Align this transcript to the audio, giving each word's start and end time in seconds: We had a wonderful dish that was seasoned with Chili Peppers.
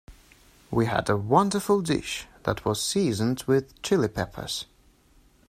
We 0.71 0.87
had 0.87 1.11
a 1.11 1.15
wonderful 1.15 1.81
dish 1.83 2.25
that 2.41 2.65
was 2.65 2.81
seasoned 2.81 3.43
with 3.45 3.79
Chili 3.83 4.07
Peppers. 4.07 4.65